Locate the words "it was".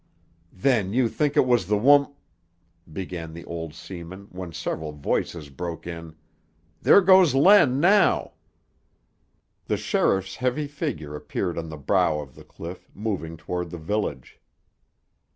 1.37-1.67